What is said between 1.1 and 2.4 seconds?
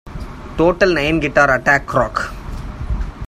guitar attack-rock.